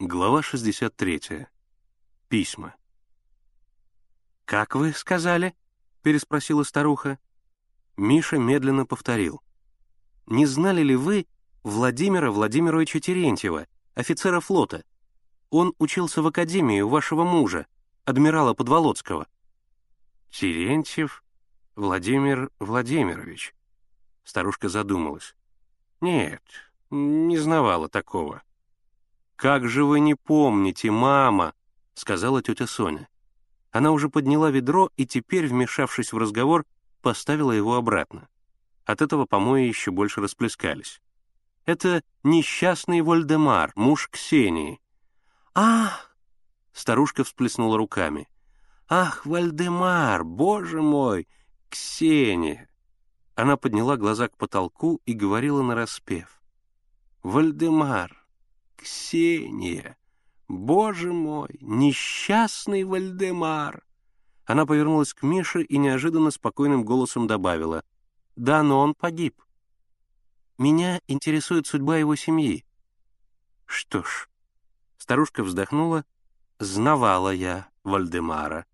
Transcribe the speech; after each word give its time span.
Глава 0.00 0.42
63. 0.42 1.48
Письма. 2.28 2.76
«Как 4.44 4.76
вы 4.76 4.92
сказали?»— 4.92 5.56
переспросила 6.02 6.62
старуха. 6.62 7.18
Миша 7.96 8.38
медленно 8.38 8.86
повторил. 8.86 9.42
«Не 10.26 10.46
знали 10.46 10.82
ли 10.82 10.94
вы 10.94 11.26
Владимира 11.64 12.30
Владимировича 12.30 13.00
Терентьева, 13.00 13.66
офицера 13.94 14.38
флота? 14.38 14.84
Он 15.50 15.74
учился 15.80 16.22
в 16.22 16.28
академии 16.28 16.80
у 16.80 16.88
вашего 16.88 17.24
мужа, 17.24 17.66
адмирала 18.04 18.54
Подволоцкого». 18.54 19.26
«Терентьев 20.30 21.24
Владимир 21.74 22.52
Владимирович?» 22.60 23.52
Старушка 24.22 24.68
задумалась. 24.68 25.34
«Нет, 26.00 26.44
не 26.88 27.36
знавала 27.36 27.88
такого». 27.88 28.44
«Как 29.38 29.68
же 29.68 29.84
вы 29.84 30.00
не 30.00 30.16
помните, 30.16 30.90
мама!»— 30.90 31.54
сказала 31.94 32.42
тетя 32.42 32.66
Соня. 32.66 33.08
Она 33.70 33.92
уже 33.92 34.08
подняла 34.08 34.50
ведро 34.50 34.90
и 34.96 35.06
теперь, 35.06 35.46
вмешавшись 35.46 36.12
в 36.12 36.18
разговор, 36.18 36.66
поставила 37.02 37.52
его 37.52 37.76
обратно. 37.76 38.28
От 38.84 39.00
этого 39.00 39.26
помои 39.26 39.62
еще 39.62 39.92
больше 39.92 40.20
расплескались. 40.20 41.00
«Это 41.66 42.02
несчастный 42.24 43.00
Вольдемар, 43.00 43.70
муж 43.76 44.08
Ксении». 44.10 44.80
«Ах!»— 45.54 46.16
старушка 46.72 47.22
всплеснула 47.22 47.76
руками. 47.76 48.28
«Ах, 48.88 49.24
Вальдемар, 49.24 50.24
боже 50.24 50.82
мой, 50.82 51.28
Ксения!» 51.68 52.68
Она 53.36 53.56
подняла 53.56 53.96
глаза 53.96 54.26
к 54.26 54.36
потолку 54.36 55.00
и 55.06 55.12
говорила 55.12 55.62
нараспев. 55.62 56.42
«Вальдемар, 57.22 58.17
Ксения! 58.78 59.96
Боже 60.46 61.12
мой, 61.12 61.58
несчастный 61.60 62.84
Вальдемар!» 62.84 63.84
Она 64.46 64.64
повернулась 64.64 65.12
к 65.12 65.22
Мише 65.22 65.62
и 65.62 65.76
неожиданно 65.76 66.30
спокойным 66.30 66.84
голосом 66.84 67.26
добавила. 67.26 67.84
«Да, 68.34 68.62
но 68.62 68.80
он 68.80 68.94
погиб. 68.94 69.42
Меня 70.56 71.00
интересует 71.06 71.66
судьба 71.66 71.98
его 71.98 72.16
семьи». 72.16 72.64
«Что 73.66 74.02
ж...» 74.02 74.28
Старушка 74.96 75.42
вздохнула. 75.42 76.04
«Знавала 76.58 77.30
я 77.30 77.68
Вальдемара. 77.84 78.64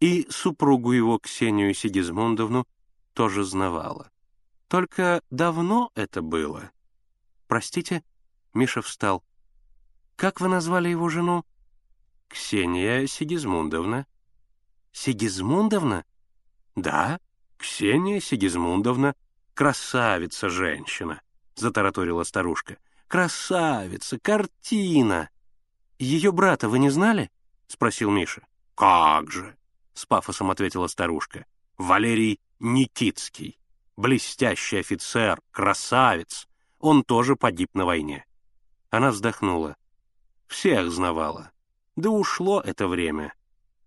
И 0.00 0.26
супругу 0.30 0.92
его, 0.92 1.18
Ксению 1.18 1.74
Сигизмундовну, 1.74 2.66
тоже 3.12 3.44
знавала. 3.44 4.10
Только 4.68 5.22
давно 5.30 5.90
это 5.94 6.22
было?» 6.22 6.70
«Простите?»— 7.46 8.02
Миша 8.54 8.80
встал. 8.80 9.22
Как 10.20 10.38
вы 10.38 10.48
назвали 10.48 10.90
его 10.90 11.08
жену?» 11.08 11.46
«Ксения 12.28 13.06
Сигизмундовна». 13.06 14.06
«Сигизмундовна?» 14.92 16.04
«Да, 16.76 17.18
Ксения 17.56 18.20
Сигизмундовна. 18.20 19.14
Красавица 19.54 20.50
женщина»,— 20.50 21.22
затараторила 21.54 22.24
старушка. 22.24 22.76
«Красавица, 23.08 24.18
картина!» 24.18 25.30
«Ее 25.98 26.32
брата 26.32 26.68
вы 26.68 26.80
не 26.80 26.90
знали?»— 26.90 27.30
спросил 27.66 28.10
Миша. 28.10 28.46
«Как 28.74 29.30
же!»— 29.30 29.56
с 29.94 30.04
пафосом 30.04 30.50
ответила 30.50 30.88
старушка. 30.88 31.46
«Валерий 31.78 32.40
Никитский. 32.58 33.58
Блестящий 33.96 34.80
офицер, 34.80 35.40
красавец. 35.50 36.46
Он 36.78 37.04
тоже 37.04 37.36
погиб 37.36 37.70
на 37.72 37.86
войне». 37.86 38.26
Она 38.90 39.12
вздохнула. 39.12 39.76
Всех 40.50 40.90
знавала. 40.90 41.52
Да 41.94 42.10
ушло 42.10 42.60
это 42.60 42.88
время. 42.88 43.32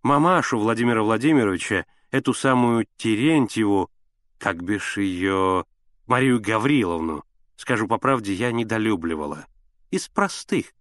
Мамашу 0.01 0.57
Владимира 0.57 1.03
Владимировича, 1.03 1.85
эту 2.09 2.33
самую 2.33 2.87
Терентьеву, 2.97 3.91
как 4.39 4.63
бишь 4.63 4.97
ее... 4.97 5.65
Марию 6.05 6.41
Гавриловну, 6.41 7.23
скажу 7.55 7.87
по 7.87 7.97
правде, 7.97 8.33
я 8.33 8.51
недолюбливала. 8.51 9.45
Из 9.89 10.09
простых. 10.09 10.73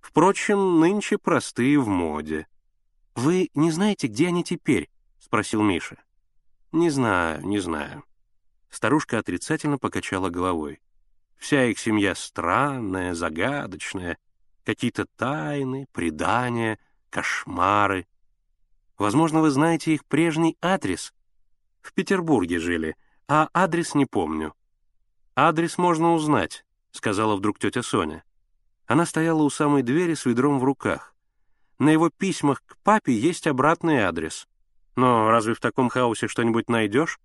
Впрочем, 0.00 0.80
нынче 0.80 1.18
простые 1.18 1.78
в 1.78 1.88
моде. 1.88 2.46
«Вы 3.14 3.50
не 3.54 3.70
знаете, 3.70 4.06
где 4.06 4.28
они 4.28 4.42
теперь?»— 4.42 4.88
спросил 5.18 5.62
Миша. 5.62 5.98
«Не 6.72 6.88
знаю, 6.88 7.46
не 7.46 7.58
знаю». 7.58 8.04
Старушка 8.70 9.18
отрицательно 9.18 9.78
покачала 9.78 10.30
головой. 10.30 10.80
Вся 11.36 11.64
их 11.66 11.78
семья 11.78 12.14
странная, 12.14 13.14
загадочная, 13.14 14.18
какие-то 14.66 15.06
тайны, 15.16 15.86
предания, 15.92 16.78
кошмары. 17.08 18.06
Возможно, 18.98 19.40
вы 19.40 19.50
знаете 19.50 19.94
их 19.94 20.04
прежний 20.04 20.58
адрес. 20.60 21.14
В 21.80 21.92
Петербурге 21.92 22.58
жили, 22.58 22.96
а 23.28 23.48
адрес 23.54 23.94
не 23.94 24.06
помню. 24.06 24.54
Адрес 25.36 25.78
можно 25.78 26.14
узнать, 26.14 26.64
сказала 26.90 27.36
вдруг 27.36 27.60
тетя 27.60 27.82
Соня. 27.82 28.24
Она 28.86 29.06
стояла 29.06 29.42
у 29.42 29.50
самой 29.50 29.82
двери 29.82 30.14
с 30.14 30.26
ведром 30.26 30.58
в 30.58 30.64
руках. 30.64 31.14
На 31.78 31.90
его 31.90 32.10
письмах 32.10 32.62
к 32.66 32.76
папе 32.78 33.16
есть 33.16 33.46
обратный 33.46 34.00
адрес. 34.00 34.48
Но 34.96 35.30
разве 35.30 35.54
в 35.54 35.60
таком 35.60 35.88
хаосе 35.88 36.26
что-нибудь 36.26 36.68
найдешь? 36.68 37.20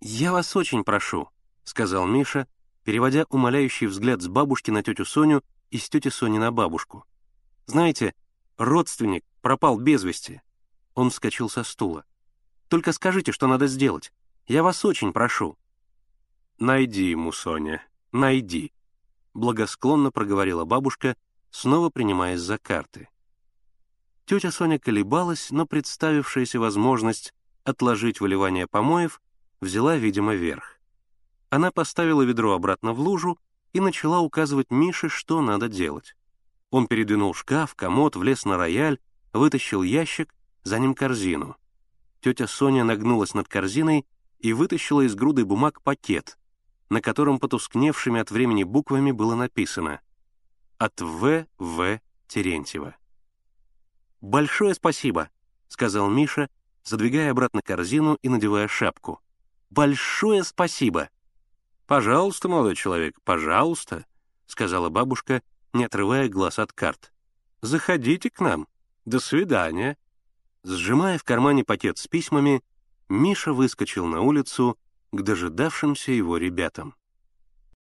«Я 0.00 0.32
вас 0.32 0.56
очень 0.56 0.84
прошу»,— 0.84 1.28
сказал 1.64 2.06
Миша, 2.06 2.48
переводя 2.82 3.26
умоляющий 3.28 3.86
взгляд 3.86 4.22
с 4.22 4.28
бабушки 4.28 4.70
на 4.70 4.82
тетю 4.82 5.04
Соню 5.04 5.42
и 5.70 5.78
с 5.78 5.88
тети 5.88 6.08
Сони 6.08 6.38
на 6.38 6.50
бабушку. 6.50 7.04
«Знаете, 7.66 8.14
родственник 8.56 9.24
пропал 9.40 9.78
без 9.78 10.04
вести». 10.04 10.42
Он 10.94 11.10
вскочил 11.10 11.48
со 11.48 11.62
стула. 11.62 12.04
«Только 12.68 12.92
скажите, 12.92 13.32
что 13.32 13.46
надо 13.46 13.66
сделать. 13.66 14.12
Я 14.46 14.62
вас 14.62 14.84
очень 14.84 15.12
прошу». 15.12 15.58
«Найди 16.58 17.10
ему, 17.10 17.32
Соня, 17.32 17.86
найди»,— 18.12 18.72
благосклонно 19.34 20.10
проговорила 20.10 20.64
бабушка, 20.64 21.16
снова 21.50 21.90
принимаясь 21.90 22.40
за 22.40 22.58
карты. 22.58 23.08
Тетя 24.26 24.50
Соня 24.50 24.78
колебалась, 24.78 25.50
но 25.50 25.66
представившаяся 25.66 26.58
возможность 26.58 27.32
отложить 27.64 28.20
выливание 28.20 28.66
помоев 28.66 29.20
взяла, 29.60 29.96
видимо, 29.96 30.34
верх. 30.34 30.78
Она 31.50 31.70
поставила 31.70 32.22
ведро 32.22 32.52
обратно 32.52 32.92
в 32.92 33.00
лужу 33.00 33.38
и 33.72 33.80
начала 33.80 34.20
указывать 34.20 34.70
Мише, 34.70 35.08
что 35.08 35.40
надо 35.40 35.68
делать. 35.68 36.16
Он 36.70 36.86
передвинул 36.86 37.34
шкаф, 37.34 37.74
комод, 37.74 38.16
влез 38.16 38.44
на 38.44 38.56
рояль, 38.56 38.98
вытащил 39.32 39.82
ящик, 39.82 40.34
за 40.64 40.78
ним 40.78 40.94
корзину. 40.94 41.56
Тетя 42.20 42.46
Соня 42.46 42.84
нагнулась 42.84 43.34
над 43.34 43.48
корзиной 43.48 44.06
и 44.38 44.52
вытащила 44.52 45.02
из 45.02 45.14
груды 45.14 45.44
бумаг 45.44 45.82
пакет, 45.82 46.38
на 46.90 47.00
котором 47.00 47.38
потускневшими 47.38 48.20
от 48.20 48.30
времени 48.30 48.64
буквами 48.64 49.12
было 49.12 49.34
написано 49.34 50.00
«От 50.78 51.00
В. 51.00 51.46
В. 51.58 52.00
Терентьева». 52.26 52.96
«Большое 54.20 54.74
спасибо»,— 54.74 55.30
сказал 55.68 56.10
Миша, 56.10 56.50
задвигая 56.84 57.30
обратно 57.30 57.62
корзину 57.62 58.18
и 58.22 58.28
надевая 58.28 58.68
шапку. 58.68 59.20
«Большое 59.70 60.44
спасибо!» 60.44 61.08
«Пожалуйста, 61.88 62.50
молодой 62.50 62.76
человек, 62.76 63.18
пожалуйста»,— 63.24 64.04
сказала 64.46 64.90
бабушка, 64.90 65.42
не 65.72 65.86
отрывая 65.86 66.28
глаз 66.28 66.58
от 66.58 66.70
карт. 66.70 67.14
«Заходите 67.62 68.28
к 68.28 68.40
нам. 68.40 68.68
До 69.06 69.20
свидания». 69.20 69.96
Сжимая 70.64 71.16
в 71.16 71.24
кармане 71.24 71.64
пакет 71.64 71.96
с 71.96 72.06
письмами, 72.06 72.62
Миша 73.08 73.54
выскочил 73.54 74.04
на 74.04 74.20
улицу 74.20 74.78
к 75.12 75.22
дожидавшимся 75.22 76.12
его 76.12 76.36
ребятам. 76.36 76.94